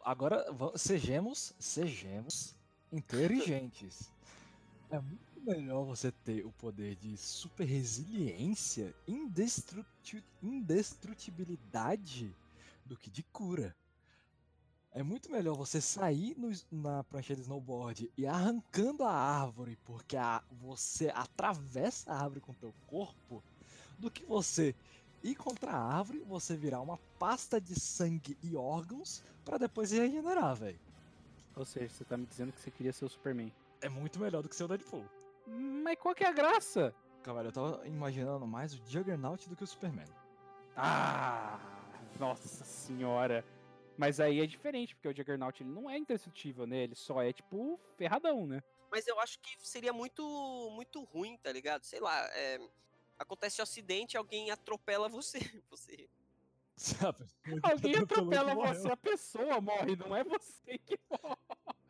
agora 0.04 0.46
sejamos, 0.76 1.54
sejamos 1.60 2.56
inteligentes. 2.92 4.12
É 4.90 5.00
muito 5.00 5.42
melhor 5.42 5.84
você 5.86 6.12
ter 6.12 6.46
o 6.46 6.52
poder 6.54 6.96
de 6.96 7.16
super 7.18 7.66
resiliência, 7.66 8.94
indestruti- 9.08 10.24
indestrutibilidade 10.42 12.36
do 12.86 12.98
que 12.98 13.10
de 13.10 13.24
cura. 13.24 13.76
É 14.94 15.02
muito 15.02 15.32
melhor 15.32 15.56
você 15.56 15.80
sair 15.80 16.36
no 16.38 16.52
na 16.70 17.04
prancha 17.06 17.34
de 17.34 17.42
snowboard 17.42 18.12
e 18.18 18.28
arrancando 18.28 19.04
a 19.06 19.12
árvore 19.14 19.78
porque 19.86 20.18
a- 20.18 20.44
você 20.52 21.10
atravessa 21.16 22.12
a 22.12 22.22
árvore 22.22 22.42
com 22.42 22.52
o 22.52 22.56
teu 22.56 22.74
corpo 22.88 23.42
do 23.98 24.12
que 24.12 24.26
você 24.26 24.76
ir 25.24 25.36
contra 25.36 25.72
a 25.72 25.82
árvore, 25.98 26.20
você 26.20 26.58
virar 26.58 26.82
uma 26.82 26.98
pasta 27.18 27.62
de 27.62 27.80
sangue 27.80 28.38
e 28.44 28.56
órgãos 28.56 29.24
pra 29.46 29.58
depois 29.58 29.90
se 29.90 29.98
regenerar, 30.00 30.56
velho. 30.56 30.80
Ou 31.56 31.64
seja, 31.66 31.88
você 31.90 32.04
tá 32.04 32.18
me 32.18 32.26
dizendo 32.26 32.52
que 32.52 32.60
você 32.60 32.72
queria 32.72 32.92
ser 32.92 33.06
o 33.06 33.10
Superman. 33.10 33.54
É 33.82 33.88
muito 33.88 34.20
melhor 34.20 34.42
do 34.44 34.50
que 34.50 34.56
ser 34.56 34.64
o 34.66 34.68
Deadpool. 34.68 35.06
Mas 35.48 35.98
qual 36.00 36.14
que 36.14 36.24
é 36.24 36.28
a 36.28 36.34
graça? 36.34 36.94
Cara, 37.24 37.48
eu 37.48 37.52
tava 37.52 37.88
imaginando 37.88 38.46
mais 38.48 38.74
o 38.74 38.82
Juggernaut 38.88 39.48
do 39.48 39.56
que 39.56 39.64
o 39.64 39.68
Superman. 39.68 40.08
Ah, 40.76 41.60
nossa 42.20 42.64
senhora. 42.66 43.46
Mas 44.02 44.20
aí 44.20 44.42
é 44.42 44.48
diferente, 44.48 44.96
porque 44.96 45.08
o 45.10 45.16
Juggernaut 45.16 45.62
ele 45.62 45.70
não 45.70 45.88
é 45.88 45.96
indestrutível, 45.96 46.66
né? 46.66 46.78
Ele 46.86 46.96
só 46.96 47.22
é, 47.22 47.32
tipo, 47.32 47.80
ferradão, 47.96 48.48
né? 48.48 48.64
Mas 48.90 49.06
eu 49.06 49.20
acho 49.20 49.40
que 49.40 49.56
seria 49.60 49.94
muito, 49.94 50.24
muito 50.74 51.04
ruim, 51.04 51.38
tá 51.38 51.52
ligado? 51.52 51.84
Sei 51.84 52.00
lá, 52.00 52.20
é, 52.34 52.60
acontece 53.20 53.62
um 53.62 53.64
acidente, 53.64 54.18
alguém 54.18 54.50
atropela 54.50 55.08
você. 55.08 55.38
Você 55.70 56.10
Sabe? 56.76 57.28
Alguém 57.62 57.96
atropela 57.96 58.56
morreu. 58.56 58.74
você, 58.74 58.92
a 58.92 58.98
pessoa 58.98 59.62
morre, 59.62 59.96
não 59.96 60.16
é 60.16 60.24
você 60.24 60.80
que 60.80 60.98
morre. 61.22 61.38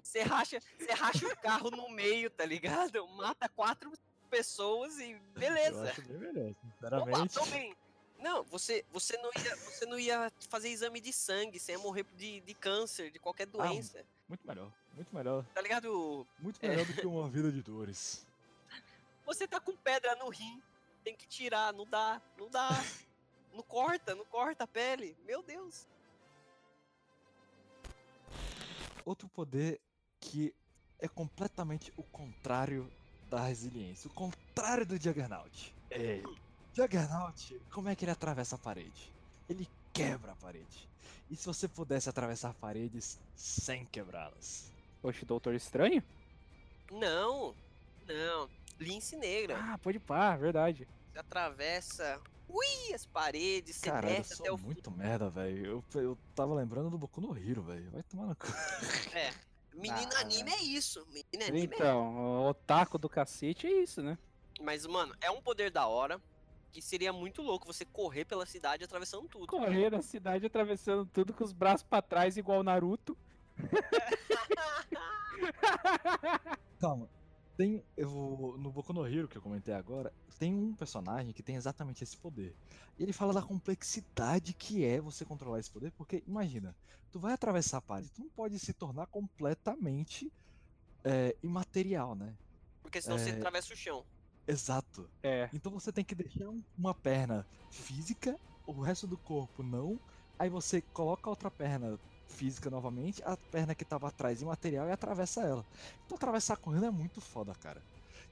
Você 0.04 0.22
racha, 0.22 0.60
você 0.78 0.92
racha 0.92 1.26
o 1.26 1.38
carro 1.38 1.72
no 1.72 1.90
meio, 1.90 2.30
tá 2.30 2.44
ligado? 2.44 3.08
Mata 3.08 3.48
quatro 3.48 3.90
pessoas 4.30 4.98
e 5.00 5.12
Eu 5.12 5.20
beleza. 5.34 5.92
acho 5.92 6.02
bem 6.02 6.18
melhor, 6.18 6.56
Opa, 6.82 7.28
tô 7.30 7.46
bem. 7.46 7.74
Não, 8.22 8.44
você, 8.44 8.86
você, 8.92 9.18
não 9.18 9.32
ia, 9.36 9.56
você 9.56 9.86
não 9.88 10.00
ia 10.00 10.32
fazer 10.48 10.70
exame 10.70 11.02
de 11.02 11.12
sangue, 11.12 11.60
você 11.60 11.72
ia 11.72 11.80
morrer 11.80 12.06
de, 12.16 12.40
de 12.42 12.54
câncer, 12.54 13.10
de 13.10 13.18
qualquer 13.18 13.48
doença. 13.48 14.06
Muito 14.30 14.48
melhor, 14.48 14.72
muito 14.94 15.16
melhor. 15.16 15.44
Tá 15.56 15.62
ligado? 15.62 16.28
Muito 16.40 16.60
melhor 16.62 16.86
do 16.86 16.94
que 16.94 17.08
uma 17.08 17.28
vida 17.28 17.52
de 17.52 17.64
dores. 17.64 18.26
Você 19.26 19.48
tá 19.48 19.60
com 19.60 19.76
pedra 19.76 20.16
no 20.16 20.30
rim, 20.30 20.62
tem 21.04 21.16
que 21.16 21.28
tirar, 21.28 21.74
não 21.74 21.86
dá, 21.86 22.22
não 22.38 22.50
dá. 22.50 22.70
Não 23.54 23.62
corta, 23.64 24.16
não 24.16 24.24
corta 24.24 24.64
a 24.64 24.68
pele. 24.68 25.14
Meu 25.26 25.44
Deus. 25.44 25.86
Outro 29.04 29.28
poder 29.28 29.82
que 30.22 30.56
é 30.98 31.06
completamente 31.06 31.92
o 31.98 32.04
contrário 32.04 32.90
da 33.30 33.42
resiliência. 33.42 34.10
O 34.10 34.14
contrário 34.14 34.86
do 34.86 34.96
Juggernaut. 34.96 35.76
É. 35.90 36.22
Juggernaut, 36.74 37.62
como 37.72 37.90
é 37.90 37.96
que 37.96 38.06
ele 38.06 38.12
atravessa 38.12 38.56
a 38.56 38.60
parede? 38.60 39.12
Ele 39.50 39.68
quebra 39.94 40.32
a 40.32 40.36
parede. 40.36 40.90
E 41.30 41.36
se 41.36 41.46
você 41.46 41.68
pudesse 41.68 42.10
atravessar 42.10 42.54
paredes 42.54 43.18
sem 43.36 43.86
quebrá-las? 43.86 44.72
Oxe, 45.04 45.26
Doutor 45.26 45.54
Estranho? 45.54 46.04
Não, 46.92 47.56
não. 48.08 48.50
Lince 48.80 49.16
negra. 49.16 49.58
Ah, 49.62 49.78
pode 49.78 50.00
pá, 50.00 50.36
verdade. 50.36 50.88
Você 51.12 51.20
atravessa, 51.20 52.20
ui, 52.48 52.94
as 52.94 53.06
paredes, 53.06 53.78
você 53.78 53.90
Cara, 53.90 54.10
eu 54.10 54.16
desce 54.18 54.34
até 54.34 54.46
sou 54.46 54.56
o 54.56 54.58
fim. 54.58 54.66
muito 54.66 54.92
merda, 54.92 55.30
velho. 55.30 55.66
Eu, 55.66 56.02
eu 56.02 56.18
tava 56.36 56.54
lembrando 56.54 56.90
do 56.90 56.98
Boku 56.98 57.22
no 57.22 57.38
Hero, 57.38 57.62
velho. 57.64 57.90
Vai 57.92 58.04
tomar 58.04 58.28
no 58.28 58.36
cu. 58.36 58.48
É. 59.14 59.34
Menino 59.74 60.12
Ah, 60.16 60.22
anime 60.22 60.52
é 60.52 60.64
isso. 60.64 61.06
Menino 61.08 61.48
anime 61.50 61.74
é 61.74 61.76
Então, 61.78 62.16
o 62.18 62.50
otaku 62.50 62.98
do 62.98 63.08
cacete 63.08 63.68
é 63.68 63.82
isso, 63.84 64.02
né? 64.02 64.18
Mas, 64.60 64.86
mano, 64.86 65.16
é 65.22 65.32
um 65.32 65.42
poder 65.42 65.72
da 65.72 65.88
hora 65.88 66.22
que 66.72 66.82
seria 66.82 67.12
muito 67.12 67.42
louco 67.42 67.66
você 67.66 67.86
correr 67.86 68.26
pela 68.26 68.46
cidade 68.46 68.84
atravessando 68.84 69.28
tudo. 69.28 69.48
Correr 69.48 69.90
na 69.90 70.02
cidade 70.02 70.46
atravessando 70.46 71.06
tudo 71.06 71.34
com 71.34 71.44
os 71.44 71.52
braços 71.52 71.84
pra 71.84 72.02
trás, 72.02 72.38
igual 72.38 72.60
o 72.60 72.64
Naruto. 72.64 73.18
Calma. 76.80 77.10
Tem. 77.58 77.84
Eu, 77.96 78.56
no 78.58 78.72
Boku 78.72 78.94
no 78.94 79.06
Hero, 79.06 79.28
que 79.28 79.38
eu 79.38 79.42
comentei 79.42 79.74
agora, 79.74 80.12
tem 80.40 80.54
um 80.54 80.74
personagem 80.74 81.34
que 81.34 81.44
tem 81.44 81.56
exatamente 81.56 82.04
esse 82.04 82.18
poder. 82.18 82.56
E 82.98 83.04
ele 83.04 83.14
fala 83.14 83.34
da 83.34 83.42
complexidade 83.42 84.54
que 84.54 84.86
é 84.86 85.00
você 85.00 85.26
controlar 85.26 85.60
esse 85.60 85.70
poder, 85.70 85.92
porque 85.92 86.24
imagina, 86.26 86.76
tu 87.12 87.20
vai 87.20 87.34
atravessar 87.34 87.78
a 87.78 87.82
parede, 87.82 88.12
tu 88.12 88.22
não 88.22 88.30
pode 88.30 88.58
se 88.58 88.74
tornar 88.74 89.06
completamente 89.08 90.32
é, 91.04 91.36
imaterial, 91.44 92.16
né? 92.16 92.34
Porque 92.82 93.02
senão 93.02 93.18
você 93.18 93.32
É. 93.32 93.34
atravessa 93.34 93.74
o 93.74 93.78
chão. 93.78 94.06
Exato. 94.48 95.10
É. 95.24 95.50
Então 95.54 95.72
você 95.72 95.92
tem 95.92 96.04
que 96.04 96.16
deixar 96.16 96.50
um- 96.50 96.64
uma 96.78 96.94
perna 96.94 97.46
física, 97.70 98.40
o 98.66 98.82
resto 98.82 99.08
do 99.08 99.18
corpo 99.18 99.64
não. 99.64 100.00
Aí 100.38 100.50
você 100.50 100.82
coloca 100.82 101.30
a 101.30 101.32
outra 101.32 101.52
perna 101.52 102.00
física 102.28 102.70
novamente, 102.70 103.22
a 103.24 103.38
perna 103.38 103.76
que 103.76 103.86
tava 103.86 104.08
atrás 104.08 104.42
em 104.42 104.46
material 104.46 104.88
e 104.88 104.92
atravessa 104.92 105.42
ela. 105.42 105.66
Então 106.06 106.16
atravessar 106.16 106.58
correndo 106.58 106.86
é 106.86 106.92
muito 106.92 107.22
foda, 107.22 107.54
cara. 107.56 107.82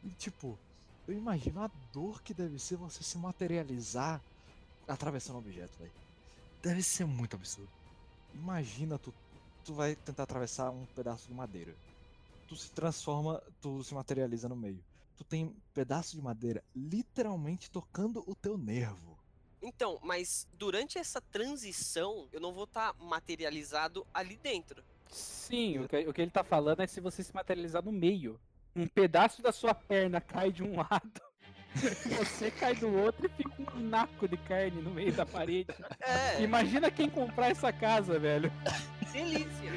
E 0.03 0.09
tipo, 0.11 0.59
eu 1.07 1.13
imagino 1.13 1.61
a 1.63 1.67
dor 1.93 2.21
que 2.23 2.33
deve 2.33 2.57
ser 2.59 2.77
você 2.77 3.03
se 3.03 3.17
materializar 3.17 4.21
atravessando 4.87 5.35
um 5.37 5.39
objeto, 5.39 5.77
velho. 5.79 5.93
Deve 6.61 6.83
ser 6.83 7.05
muito 7.05 7.35
absurdo. 7.35 7.71
Imagina 8.33 8.99
tu, 8.99 9.13
tu 9.63 9.73
vai 9.73 9.95
tentar 9.95 10.23
atravessar 10.23 10.71
um 10.71 10.85
pedaço 10.87 11.27
de 11.27 11.33
madeira. 11.33 11.75
Tu 12.47 12.55
se 12.57 12.71
transforma, 12.71 13.41
tu 13.61 13.83
se 13.83 13.93
materializa 13.93 14.49
no 14.49 14.55
meio. 14.55 14.83
Tu 15.19 15.25
tem 15.25 15.45
um 15.47 15.55
pedaço 15.73 16.15
de 16.15 16.21
madeira 16.21 16.63
literalmente 16.73 17.69
tocando 17.69 18.23
o 18.25 18.33
teu 18.33 18.57
nervo. 18.57 19.19
Então, 19.61 19.99
mas 20.01 20.47
durante 20.53 20.97
essa 20.97 21.19
transição, 21.19 22.29
eu 22.31 22.39
não 22.39 22.53
vou 22.53 22.63
estar 22.63 22.93
materializado 22.97 24.07
ali 24.13 24.37
dentro. 24.37 24.81
Sim, 25.09 25.79
o 25.79 25.89
que, 25.89 25.97
o 26.07 26.13
que 26.13 26.21
ele 26.21 26.31
tá 26.31 26.41
falando 26.41 26.79
é 26.81 26.87
se 26.87 27.01
você 27.01 27.21
se 27.21 27.35
materializar 27.35 27.83
no 27.83 27.91
meio. 27.91 28.39
Um 28.73 28.87
pedaço 28.87 29.41
da 29.41 29.51
sua 29.51 29.73
perna 29.75 30.21
cai 30.21 30.53
de 30.53 30.63
um 30.63 30.77
lado, 30.77 31.21
você 32.17 32.49
cai 32.49 32.75
do 32.75 32.87
outro 32.95 33.25
e 33.25 33.29
fica 33.29 33.75
um 33.75 33.81
naco 33.81 34.25
de 34.25 34.37
carne 34.37 34.81
no 34.81 34.91
meio 34.91 35.11
da 35.11 35.25
parede. 35.25 35.73
É, 35.99 36.41
Imagina 36.41 36.89
quem 36.89 37.09
comprar 37.09 37.51
essa 37.51 37.73
casa, 37.73 38.17
velho. 38.17 38.49
delícia. 39.11 39.71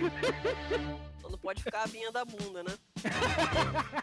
Só 1.20 1.28
não 1.28 1.38
pode 1.38 1.64
ficar 1.64 1.82
a 1.82 1.86
vinha 1.86 2.12
da 2.12 2.24
bunda, 2.24 2.62
né? 2.62 2.74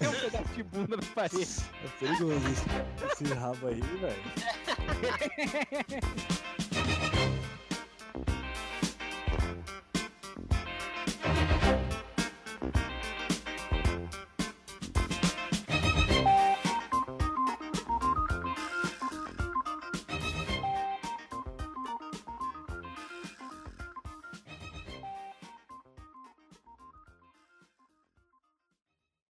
Tem 0.00 0.08
um 0.08 0.12
pedaço 0.12 0.54
de 0.54 0.62
bunda 0.62 0.96
na 0.96 1.02
parede. 1.14 1.46
É 1.84 1.88
perigoso 1.98 2.48
isso. 2.50 2.64
Esse 3.12 3.34
rabo 3.34 3.66
aí, 3.68 3.80
velho. 3.80 4.22